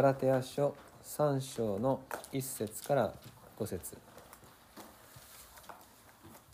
[0.00, 0.74] ガラテヤ書
[1.04, 2.00] 3章の
[2.32, 3.12] 1節から
[3.58, 3.98] 5節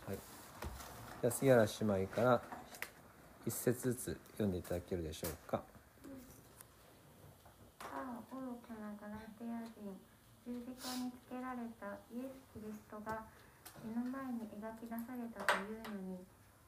[0.03, 0.19] はい、
[1.22, 2.43] じゃあ杉原姉妹から
[3.47, 5.62] 1節ずつ読んでいただけるでしょうか。
[7.87, 9.94] ああ愚かなガラテヤ人
[10.42, 13.31] 十字架につけられたイエス・キリストが
[13.87, 16.19] 目の前に描き出されたというのに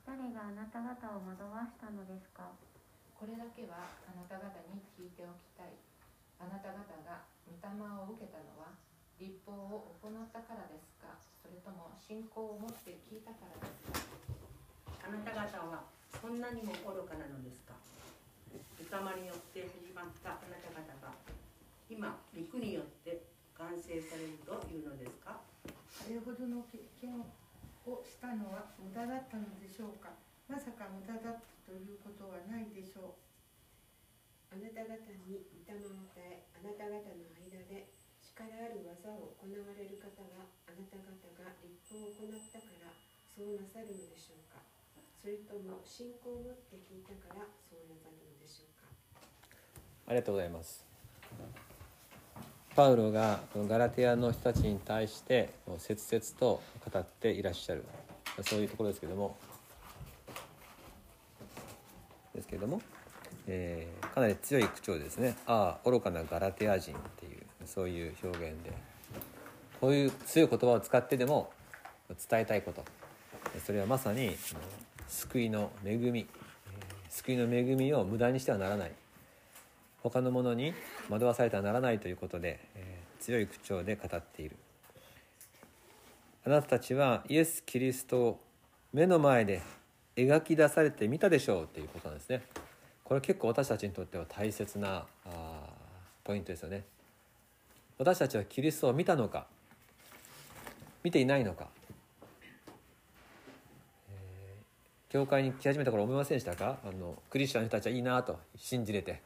[0.07, 2.47] 誰があなた方を惑わしたのですか？
[3.19, 5.75] これだけはあなた方に聞いておきたい。
[6.39, 7.67] あなた方が御霊
[7.99, 8.75] を受けたのは
[9.19, 11.11] 立法を行ったからですか？
[11.43, 15.11] それとも信仰を持って聞いたからですか？
[15.11, 15.91] あなた方は
[16.23, 17.75] そんなにも愚かなのですか？
[18.79, 21.13] 御霊によって始まったあなた方が
[21.91, 23.27] 今陸によって
[23.59, 25.43] 完成されるというのですか？
[25.67, 27.27] あれほどの経験を
[28.07, 30.15] したのは無駄だったのでしょうか？
[30.47, 33.28] まさか無駄だったということはないでしょう
[34.49, 34.97] あなた方
[35.29, 37.93] に御霊を与えあなた方の間で
[38.25, 42.91] 力ある技を行われる方があなた方が立法を行ったから
[43.37, 44.65] そうなさるのでしょうか。
[45.21, 48.89] それとも信仰を持って聞いたからそうなさるのでしょうか。
[50.07, 50.85] ありがとうございます。
[52.75, 57.85] パウロがこのガラテヤの人たちに対して切々と語っていらっしゃる。
[58.43, 59.37] そういうところですけども。
[62.35, 62.81] ですけども、
[63.49, 68.73] えーかなり強い口調ですね「ああ愚かなガラテヤ人」っていうそういう表現で。
[69.81, 71.53] こういう強い言葉を使ってでも
[72.29, 72.85] 伝えたいこと。
[73.65, 74.37] それはまさに
[75.07, 76.27] 救いの恵み。
[77.09, 78.93] 救いの恵みを無駄にしてはならない。
[80.03, 80.75] 他のものに
[81.09, 84.57] 惑わされてはならないということで、えー強い口調で語っている。
[86.45, 88.41] あなたたちはイエス・キリストを
[88.93, 89.61] 目の前で
[90.15, 92.43] 描き出されてみたでしょうということなんですね。
[93.09, 95.63] これ結構私たちにとっては大切なあ
[96.25, 96.85] ポイントですよね。
[97.97, 99.47] 私たちはキリストを見たのか
[101.03, 101.69] 見ていないのか、
[104.11, 106.77] えー教会に来始めた頃思いませんでしたか？
[106.85, 109.23] あのクリスチャンの人たちはいいなと信じれて。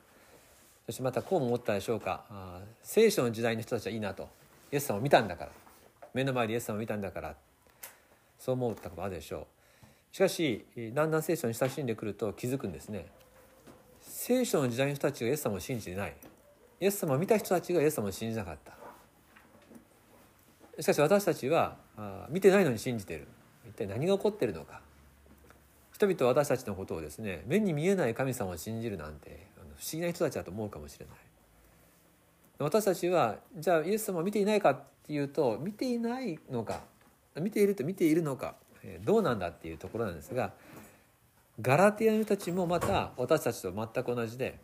[0.86, 2.24] そしてまたこう思ったでしょうか？
[2.30, 4.28] あ聖書の時代の人たちはいいなと。
[4.70, 5.50] イエス様を見たんだから。
[6.14, 7.34] 目の前でイエス様を見たんだから。
[8.38, 9.48] そう思ったことあるでしょ
[10.12, 10.14] う。
[10.14, 10.64] しかし
[10.94, 13.06] だんだん聖書に親しんでくると気づくんですね。
[14.24, 16.14] 聖書の時代の人たちがイエス様を信じてない。
[16.80, 18.72] イエス様を見た人たちがイエス様を信じなかった。
[20.80, 23.26] しかし私たちはあ見てないのに信じている。
[23.68, 24.80] 一体何が起こっているのか。
[25.92, 31.16] 人々は私たちのことをですね目に見えない神様を信じるなんて不思議な人たちだと思うかもしれない。
[32.60, 36.82] 私たちはじゃあイエス様を見ていないかっていうと見ていないのか
[37.34, 38.54] 見ていると見ているのか
[39.02, 40.52] どうなんだっていうところなんですが
[41.60, 44.58] ガラティアの人たちもまた私たちと全く同じで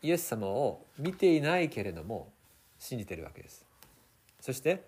[0.00, 2.30] イエス様を見ていないけれども
[2.78, 3.64] 信じてるわけです。
[4.40, 4.84] そして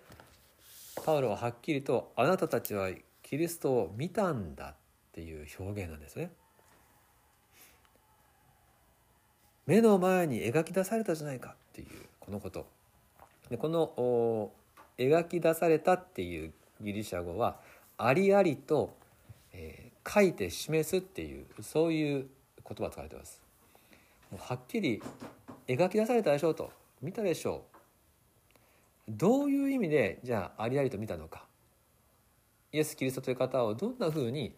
[1.05, 2.89] パウロははっきりと「あなたたちは
[3.21, 4.75] キリストを見たんだ」っ
[5.11, 6.31] ていう表現なんですね。
[9.67, 11.87] 目の前に描き出されたじゃないかっていう
[12.19, 12.65] このこと。
[13.49, 14.51] でこの
[14.97, 17.59] 描き出されたっていうギリシャ語は
[17.97, 18.95] ありありと、
[19.53, 22.27] えー書いて示すっていうそういう
[22.67, 23.41] 言葉使われてます。
[24.31, 25.01] もうはっきり
[25.67, 26.71] 描き出されたでしょうと。
[27.01, 27.65] 見たでしょ
[29.07, 29.11] う。
[29.11, 31.45] どういう意味でじゃあありありと見たのか。
[32.71, 34.55] イエス・キリストという方をどんなふうに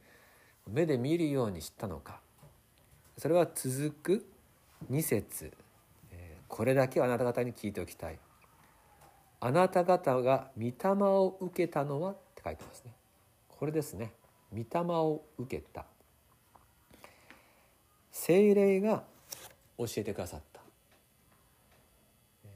[0.69, 2.19] 目で見るように知ったのか。
[3.17, 4.25] それは続く
[4.91, 5.51] 2節。
[6.47, 8.19] これだけはあなた方に聞いておきたい。
[9.39, 12.91] あなた方が御霊を受けたのはって書いてますね。
[13.49, 14.13] これですね。
[14.53, 15.85] 御霊を受けた。
[18.11, 19.03] 精霊が
[19.77, 20.53] 教えてくださった。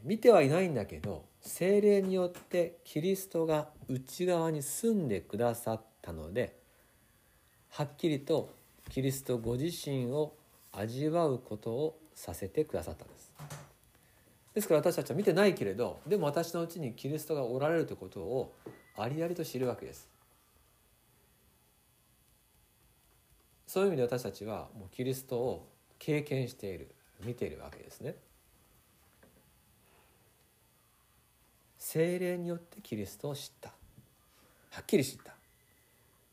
[0.03, 6.55] 見てはいないんだけど精霊によってキリストが内側に住んでくださったので
[7.71, 8.49] はっきりと
[8.89, 10.33] キリストご自身を
[10.71, 13.33] 味わうことをさせてくださったんです。
[14.55, 18.53] ですから私たちは見てないけれどでも私のうちにキリストがおられるということを
[18.97, 20.07] ありありと知るわけです。
[23.67, 25.67] そういう意味で私たちはもうキリストを
[25.99, 26.89] 経験している
[27.23, 28.15] 見ているわけですね。
[31.77, 33.69] 精霊によってキリストを知った。
[34.71, 35.33] はっきり知った。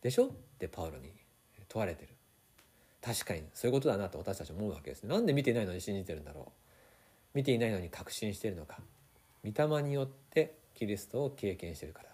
[0.02, 0.26] でしょ？
[0.26, 1.10] ってパウロに
[1.68, 2.08] 問われてる。
[3.02, 5.14] 確かにそういうことだなと私たち思うわけですね。
[5.14, 6.52] なんで見ていないのに信じてるんだろ
[7.34, 7.36] う。
[7.36, 8.78] 見ていないのに確信しているのか。
[9.44, 12.08] 御霊によってキリストを経験しているから。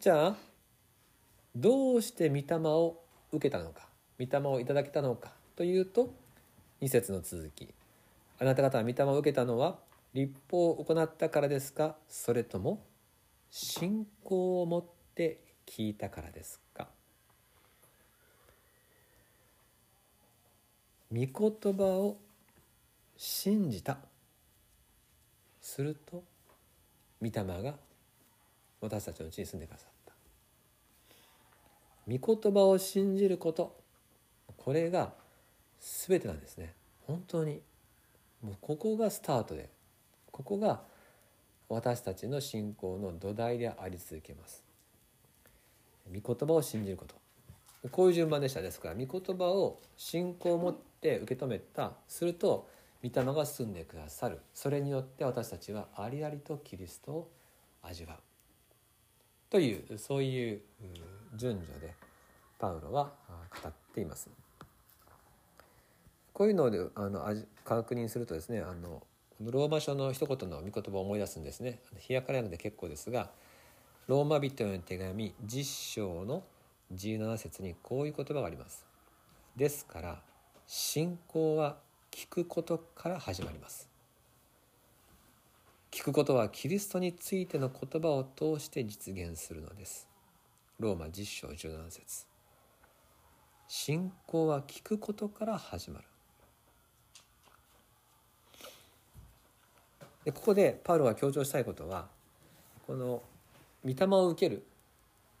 [0.00, 0.36] じゃあ
[1.54, 3.01] どうして御霊を
[3.32, 3.88] 受けたのか
[4.20, 6.12] 御霊をいただけたのかというと
[6.80, 7.68] 2節の続き。
[8.38, 9.78] あなた方は御霊を受けたのは
[10.14, 12.84] 立法を行ったからですかそれとも
[13.50, 14.84] 信仰を持っ
[15.14, 16.88] て聞いたからですか。
[21.12, 22.18] 御言葉を
[23.16, 23.98] 信じた。
[25.60, 26.24] すると
[27.22, 27.74] 御霊が
[28.80, 29.91] 私たちのうちに住んでくださった
[32.08, 33.76] 御言葉を信じること。
[34.56, 35.12] これが
[35.80, 36.74] 全てなんですね。
[37.06, 37.60] 本当に。
[38.42, 39.70] もうここがスタートで。
[40.30, 40.82] ここが
[41.68, 44.62] 私たちの信仰の土台であり続けます。
[46.12, 47.14] 御言葉を信じること。
[47.90, 48.60] こういう順番でした。
[48.60, 51.92] ですから御言葉を信仰を持って受け止めた。
[52.08, 52.68] すると
[53.02, 54.40] 御霊が住んでくださる。
[54.54, 57.30] それによって私たちはありありとキリストを
[57.82, 58.18] 味わう。
[59.50, 60.62] というそういう
[61.34, 61.94] 順序で
[62.58, 63.12] パウロは
[63.62, 64.30] 語っています。
[66.32, 67.24] こういうのであの
[67.64, 69.02] 確認するとですねあの
[69.40, 71.80] ローマ書の一言の御言葉を思い出すんですね。
[72.08, 73.30] 冷やかなくて結構ですが
[74.06, 76.42] ローマ人への手紙10章の
[76.94, 78.84] 17節にこういう言葉があります。
[79.56, 80.22] ですから
[80.66, 81.76] 信仰は
[82.10, 83.88] 聞くことから始まります
[85.90, 90.08] 聞くことはキリストについての言葉を通して実現するのです
[90.78, 92.26] ローマ10章17節
[93.68, 96.04] 信仰は聞くことから始まる
[100.24, 102.08] でここでパウロが強調したいことは
[102.86, 103.22] この
[103.84, 104.64] 御霊を受ける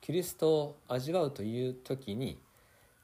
[0.00, 2.38] キリストを味わうという時に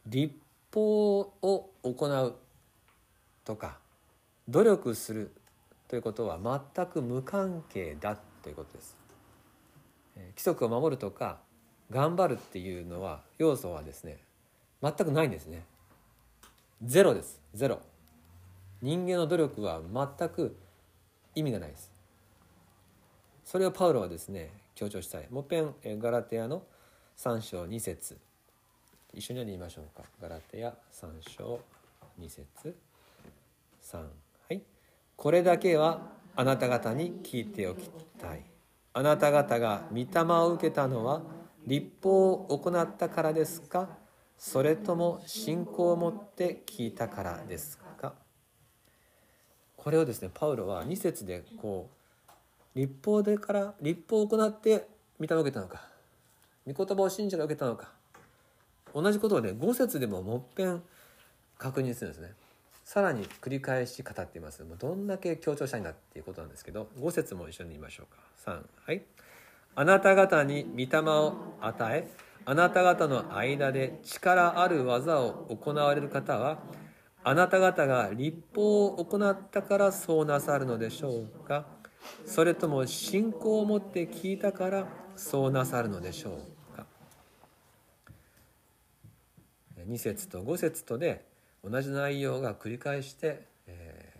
[0.07, 0.35] 立
[0.75, 2.35] 法を行う
[3.45, 3.79] とか
[4.49, 5.31] 努力する
[5.87, 6.39] ということは
[6.75, 8.97] 全く無関係だということです。
[10.17, 11.39] 規則を守るとか
[11.91, 14.19] 頑張るっていうのは要素はですね
[14.83, 15.65] 全くないんですね。
[16.85, 17.81] ゼロですゼロ。
[18.81, 20.57] 人間の努力は全く
[21.35, 21.91] 意味がないです。
[23.45, 25.27] それをパウロはですね強調したい。
[25.31, 26.63] もっぺんガラテアの
[27.17, 28.17] 3章2節
[29.13, 30.07] 一緒に言いましょうか。
[30.21, 31.61] ガラテア3章
[32.21, 32.77] 2節
[33.83, 34.07] 3は
[34.51, 34.63] い
[35.17, 36.03] これだけは
[36.37, 37.91] あなた方に聞いておき
[38.21, 38.43] たい
[38.93, 41.23] あなた方が御霊を受けたのは
[41.69, 43.89] 立法を行ったからですか？
[44.39, 48.15] それとも信仰を持って聞いたからですか？
[49.77, 51.91] これをですねパウロは2節でこ
[52.75, 54.87] う立法でから立法を行って
[55.21, 55.83] 御霊を受けたのか
[56.67, 57.91] 御言葉を信者が受けたのか
[58.95, 60.83] 同じことをね5節でももっぺん
[61.59, 62.33] 確認するんですね。
[62.85, 64.65] さらに繰り返し語っています。
[64.65, 68.07] もうどんだけ強調したいんだっていうことなんですけど5節も一緒に言いましょう
[68.47, 68.53] か。
[68.53, 69.03] 3はい。
[69.81, 72.11] あなた方に御霊を与え
[72.45, 76.59] あなた方の間で力ある技を行われる方は
[77.23, 81.65] あなた方が立法を行ったからそうなさるのでしょうか
[82.27, 86.41] それとも信仰を持って聞いたからそうなさるのでしょ
[86.73, 86.85] うか
[89.89, 91.25] 2節と5節とで
[91.63, 94.13] 同じ内容が繰り返して、え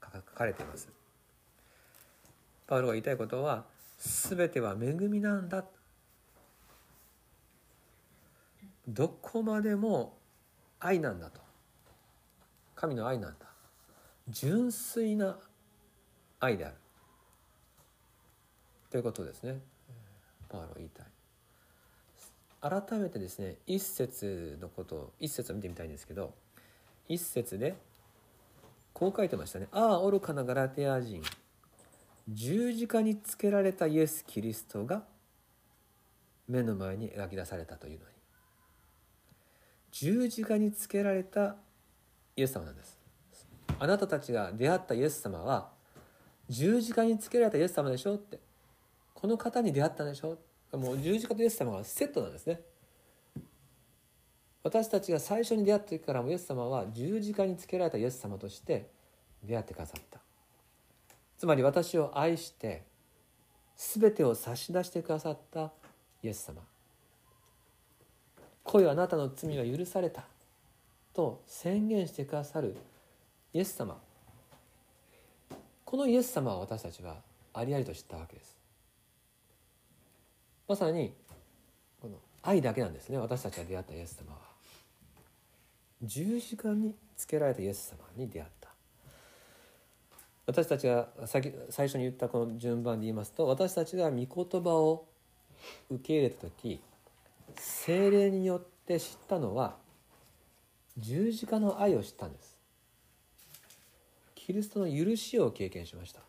[0.00, 0.88] ー、書かれています。
[2.66, 3.64] パウロが言いたいことは
[4.02, 5.64] 全ては恵みなんだ。
[8.88, 10.18] どこまでも
[10.80, 11.40] 愛なんだと。
[12.74, 13.46] 神の愛なんだ。
[14.28, 15.38] 純粋な
[16.40, 16.74] 愛である。
[18.90, 19.60] ということですね。
[20.48, 21.06] パウロ言いたい。
[22.62, 26.32] 改めてですね一節のことを一節を見てみたいんですけど
[27.08, 27.74] 一節で
[28.92, 31.22] こう書いてましたね「ああ愚かなガラテア人。
[32.28, 35.02] 十字架につけられたイエス・キリストが
[36.48, 38.12] 目の前に描き出されたというのに。
[39.90, 41.56] 十字架につけられた
[42.36, 42.98] イエス様なんです。
[43.78, 45.70] あなたたちが出会ったイエス様は
[46.48, 48.38] 十字架につけられたイエス様でしょって。
[49.14, 50.38] この方に出会ったんでしょ
[50.72, 52.60] もう十字架とイエス様はセットなんですね。
[54.64, 58.88] 私たちが最初に出会った時からもイエス様は十字架につけられたイエス様として
[59.42, 60.21] 出会ってくださった。
[61.42, 62.84] つまり私を愛して
[63.74, 65.72] 全てを差し出してくださった
[66.22, 66.62] イエス様。
[68.62, 70.22] 恋あなたの罪は許された。
[71.12, 72.76] と宣言してくださる
[73.52, 73.98] イエス様。
[75.84, 77.16] このイエス様を私たちは
[77.52, 78.56] ありありと知ったわけです。
[80.68, 81.12] まさに
[82.00, 83.18] この愛だけなんですね。
[83.18, 84.38] 私たちが出会ったイエス様は。
[86.04, 88.61] 十字架につけられたイエス様に出会った。
[90.46, 94.26] 私たちが先最初に言ったこの順番で言いますと私たちが御言
[94.62, 95.06] 葉を
[95.90, 96.80] 受け入れた時
[97.56, 99.76] 精霊によって知ったのは
[100.98, 102.58] 十字架の愛を知ったんです。
[104.34, 106.20] キリストの許しを経験しました。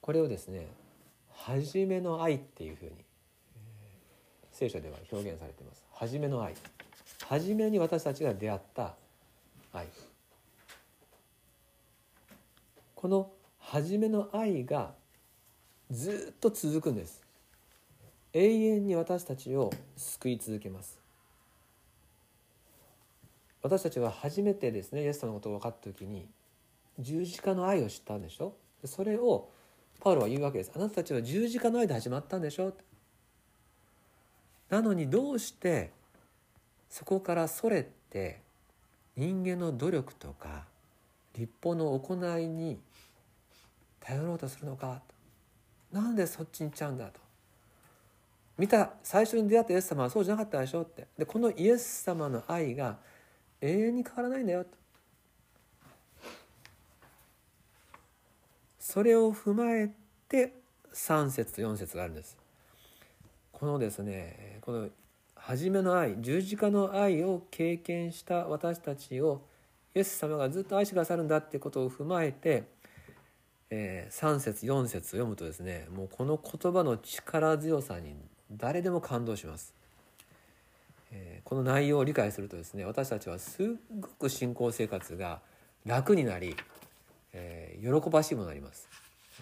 [0.00, 0.68] これをですね
[1.32, 2.92] 「初めの愛」っていうふうに、
[4.52, 5.84] 聖書では表現されています。
[5.92, 6.54] 初めの愛。
[7.24, 8.94] 初めに私たちが出会った
[9.72, 9.88] 愛。
[13.06, 14.90] この初めの愛が
[15.92, 17.22] ずっと続くんです。
[18.32, 20.98] 永遠に私たちを救い続けます。
[23.62, 26.26] 私たちは初めてですねイエス様のことを分かった時に
[26.98, 28.54] 十字架の愛を知ったんでしょ？
[28.84, 29.50] それを
[30.00, 30.72] パウロは言うわけです。
[30.74, 32.72] あなたたちは十字架の愛で始まったんでしょ？
[34.68, 35.92] なのにどうして
[36.90, 38.40] そこからそれって
[39.16, 40.64] 人間の努力とか
[41.38, 42.80] 立法の行いに
[44.06, 45.02] 頼ろうとするのか。
[45.92, 47.20] なんでそっちに行っちゃうんだと。
[48.56, 51.08] 見た最初に出会ったイエス様はそうじゃなかったでしょって。
[51.18, 52.98] でこのイエス様の愛が
[53.60, 54.70] 永遠に変わらないんだよと。
[58.78, 59.90] それを踏まえ
[60.28, 60.52] て
[60.94, 62.36] 3節と4節があるんです。
[63.52, 64.88] このですねこの
[65.34, 69.42] 初めの愛十字架の愛を経験した私たちを
[69.94, 72.64] イエス様がずっと愛してくださるんだってことを踏まえて、
[73.70, 78.14] えー、3節4節読むとですねもうこの言葉の力強さに
[78.52, 79.74] 誰でも感動します、
[81.10, 83.66] えー、この内容を理解するとですね私たちはすっ
[84.00, 85.40] ごく信仰生活が
[85.84, 86.56] 楽になり、
[87.32, 88.88] えー、喜ばしいものになります、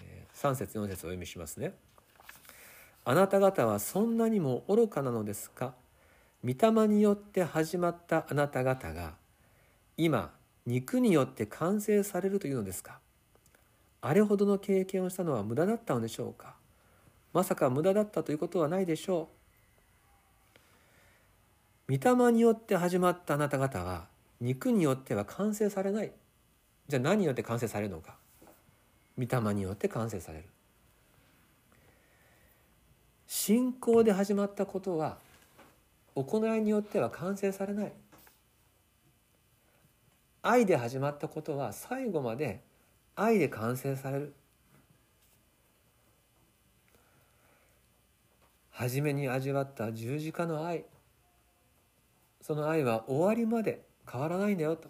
[0.03, 1.73] えー、3節4節お読みしますね。
[3.07, 5.75] あなた方はそんなにも愚かなのですか？
[6.43, 9.13] 御霊によって始まったあなた方が
[9.97, 10.31] 今
[10.65, 12.97] 肉によって完成されるというのですか？
[14.07, 16.53] あれほどの経験をしたのは無駄だったのでしょうか？
[17.33, 19.29] まさか無駄だったということはないでしょ
[21.89, 21.97] う。
[21.97, 24.05] 御霊によって始まったあなた方は
[24.39, 26.11] 肉によっては完成されない。
[26.87, 28.15] じゃあ何によって完成されるのか？
[29.17, 30.45] 御霊によって完成される。
[33.25, 35.17] 信仰で始まったことは
[36.13, 37.93] 行いによっては完成されない。
[40.43, 42.61] 愛で始まったことは最後まで
[43.15, 44.33] 愛で完成される。
[48.71, 50.85] 初めに味わった十字架の愛。
[52.41, 54.89] その愛は終わりまで変わらないんだよと。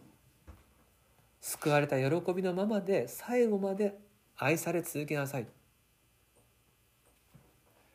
[1.40, 4.00] 救われた喜びのままで最後まで
[4.36, 5.48] 愛され続けなさい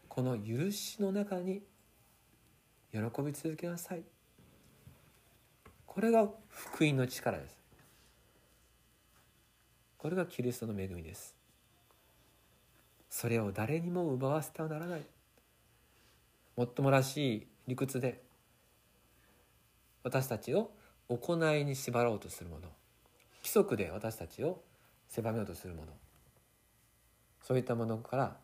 [0.09, 1.63] この許しの中に
[2.93, 4.03] 喜び続けなさい。
[5.87, 7.60] これが福音の力です。
[10.01, 11.35] これがキリストの恵みです。
[13.11, 15.03] それを誰にも奪わせてはならない。
[16.57, 18.23] もっともらしい理屈で
[20.03, 20.71] 私たちを
[21.11, 22.63] 行いに縛ろうとするもの。
[23.43, 24.63] 規則で私たちを
[25.07, 25.93] 狭めようとするもの。
[27.43, 28.37] そういったものから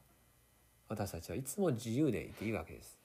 [0.91, 2.99] 私たちはいつも自由でいていいわけです。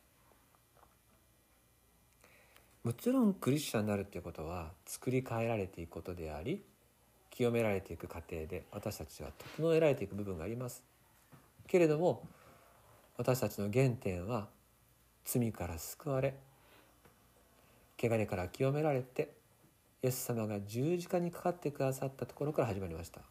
[2.84, 6.66] もちろんクリスチャンになるっていうことは作り変えられていくことであり
[7.32, 10.84] 清められていく過程で私たちは整えられていく部分があります。
[11.68, 12.28] けれども
[13.18, 14.48] 私たちの原点は
[15.26, 16.36] 罪から救われ
[17.98, 19.30] 汚れから清められて
[20.04, 23.22] イエス様が十字架にかかってくださったところから始まりました。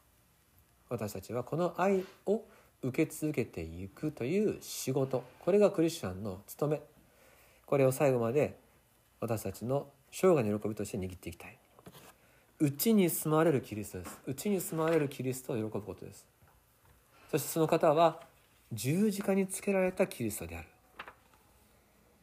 [0.89, 2.43] 私たちはこの愛を
[2.83, 5.25] 受け続けていくという仕事。
[5.41, 6.83] これがクリスチャンの務め。
[7.67, 8.57] これを最後まで
[9.21, 11.59] 私たちの生涯の喜びとして握っていきたい。
[12.61, 14.19] 内に住まれるキリストです。
[14.27, 16.27] 内に住まれるキリストを喜ぶことです。
[17.31, 18.21] そしてその方は
[18.73, 20.69] 十字架につけられたキリストである。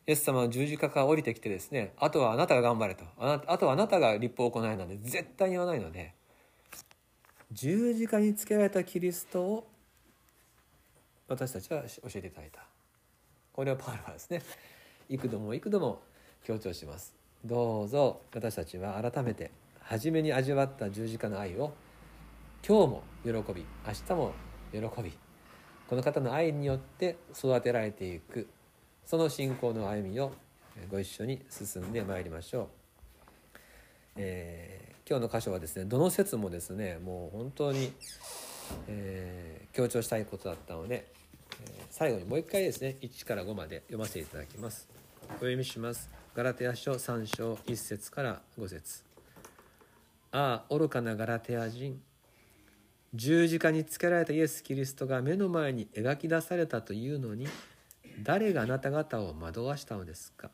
[0.05, 3.03] イエス様は十字架から降りてきてですねあとはあなたが頑張れと。
[3.17, 6.13] ああとはあなたが立法を行いなんで絶対に言わないので
[7.51, 9.67] 十字架につけられたキリストを
[11.27, 12.61] 私たちは教えていただいた。
[13.53, 14.43] これはパウロはですね
[15.09, 15.99] 幾度も幾度も
[16.45, 17.15] 強調します。
[17.43, 19.49] どうぞ私たちは改めて
[19.89, 21.73] 初めに味わった十字架の愛を
[22.67, 24.33] 今日も喜び明日も
[24.71, 25.17] 喜び。
[25.87, 28.47] この方の愛によって育てられていく
[29.05, 30.33] その信仰の歩みを
[30.91, 32.67] ご一緒に進んでまいりましょう、
[34.17, 37.93] えー、今日の箇所はですねどの説もですねもう本当に、
[38.87, 41.07] えー、強調したいことだったので、
[41.65, 44.89] え、最後にもう一回ですね1から5まで読ませていただきます。
[45.29, 46.09] お読みします。
[46.35, 49.06] ガラテア書3章1節から5節。
[50.31, 52.01] ああ愚かなガラテア人。
[53.13, 57.47] 十字架につけられたイエス・キリストが目の前に描き出されたというのに
[58.21, 60.51] 誰があなた方を惑わしたのですか？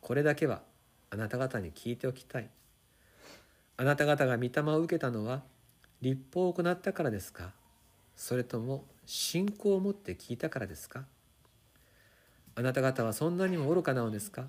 [0.00, 0.62] これだけは
[1.10, 2.50] あなた方に聞いておきたい。
[3.76, 5.42] あなた方が御霊を受けたのは
[6.02, 7.52] 立法を行ったからですか？
[8.14, 11.04] それとも信仰を持って聞いたからですか？
[12.54, 14.44] あなた方はそんなにも愚かなのですか？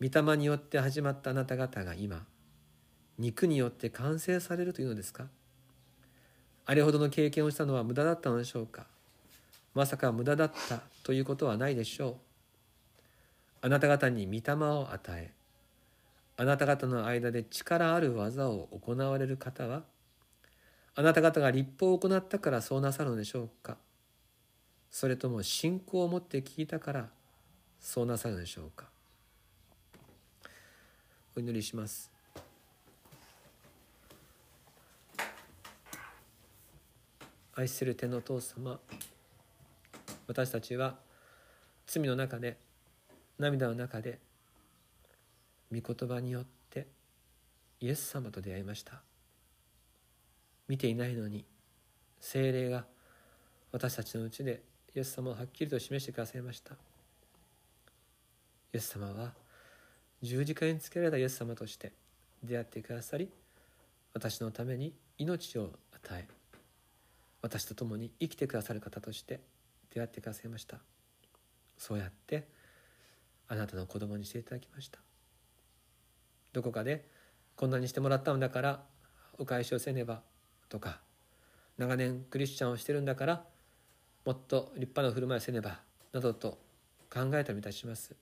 [0.00, 2.24] 御霊によって始まったあなた方が今
[3.18, 5.26] 肉によって完成されるというのですか？
[6.66, 8.86] あれほどの経験をしたのは無駄だったのでしょうか？
[9.74, 12.14] まさか無駄だったということはないでしょう。
[13.60, 15.32] あなた方に御霊を与え
[16.36, 19.82] あなた方の間で力ある技を行われる方は
[20.94, 23.76] あなた方が立法を行ったからそうなさるのでしょうか？
[24.90, 27.08] それとも信仰を持って聞いたから
[27.80, 28.86] そうなさるのでしょうか？
[31.36, 32.17] お祈りします。
[37.58, 38.78] 愛する天のお父様
[40.28, 40.94] 私たちは
[41.88, 42.56] 罪の中で
[43.36, 44.20] 涙の中で
[45.72, 46.86] 御言葉によって
[47.80, 49.00] イエス様と出会いました。
[50.68, 51.44] 見ていないのに
[52.20, 52.84] 精霊が
[53.72, 54.62] 私たちのうちで
[54.94, 56.74] イエス様をはっきりと示してくださいました。
[56.74, 56.76] イ
[58.74, 59.32] エス様は
[60.22, 61.90] 十字架につけられたイエス様として
[62.40, 63.28] 出会ってくださり
[64.14, 66.37] 私のために命を与え
[67.42, 69.40] 私と共に生きてくださる方として
[69.94, 70.78] 出会ってくださいました。
[71.76, 72.48] そうやって
[73.48, 74.98] あなたの子供にしていただきました。
[76.52, 77.06] どこかで
[77.56, 78.82] こんなにしてもらったのだから
[79.38, 80.22] お返しをせねば
[80.68, 81.00] とか
[81.76, 83.44] 長年クリスチャンをしてるんだから
[84.24, 85.80] もっと立派な振る舞いをせねば
[86.12, 86.58] などと
[87.10, 88.14] 考えたりいたします。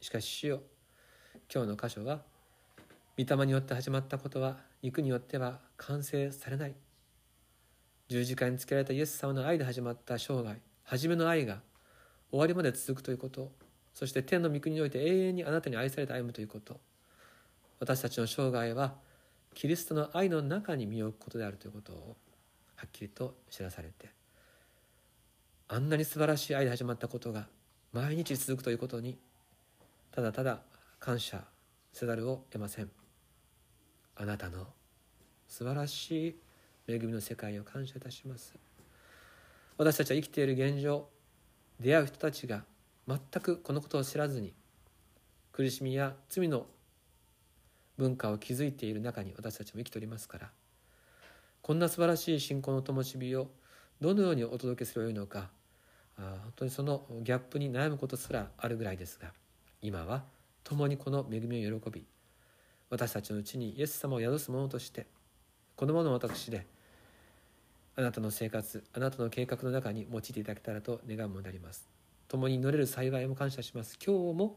[0.00, 0.62] しかし主よ
[1.52, 2.22] 今日の箇所は
[3.18, 6.74] 御霊によって始まったことは肉によっては完成されない。
[8.10, 11.60] 十字架につけられたイエス様の愛で始まった生涯初めの愛が
[12.32, 13.52] 終わりまで続くということ
[13.94, 16.80] そして天の御国において永遠にあなたに愛されて歩むということ。
[17.78, 18.94] 私たちの生涯は
[19.54, 22.16] キリストの愛の中に身を置くことであるということを
[22.74, 24.10] はっきりと知らされて
[25.68, 27.46] あんなに素晴らしい愛で始まったことが
[27.92, 29.18] 毎日続くということに
[30.12, 30.60] ただただ
[30.98, 31.44] 感謝
[31.92, 32.90] せざるを得ません。
[34.16, 34.66] あなたの
[35.48, 36.36] 素晴らしい
[36.90, 38.54] 恵みの世界を感謝いたします。
[39.78, 41.08] 私たちは生きている現状
[41.80, 42.64] 出会う人たちが
[43.08, 44.52] 全くこのことを知らずに
[45.52, 46.66] 苦しみや罪の
[47.96, 50.50] 文化を築いている中に私たちも生きておりますから
[51.62, 53.48] こんな素晴らしい信仰の灯火を
[54.00, 55.48] どのようにお届けすればよいのか
[56.16, 59.32] 本当にそのギャップに悩むことすらあるぐらいですが
[59.80, 60.24] 今は
[60.62, 62.04] 共にこの恵みを喜び
[62.90, 65.06] 私たちのうちにイエス様を宿す者として
[65.76, 66.66] この者の私で
[68.00, 71.86] あなたの生活あなたの計画の中に用いていただけたらと願うものであります。
[72.28, 73.98] 共に乗れる幸いも感謝します。
[74.02, 74.56] 今日も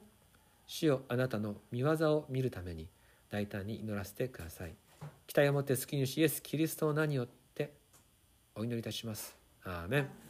[0.66, 2.88] 主よあなたの見業を見るために
[3.30, 4.76] 大胆に祈らせてください。
[5.28, 7.74] 期待を持って好きにイエス・キリストの名によって
[8.56, 9.36] お祈りいたします。
[9.66, 10.23] アーメン。